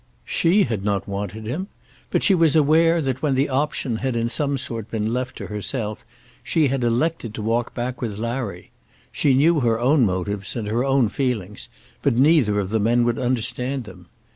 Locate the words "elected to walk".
6.83-7.75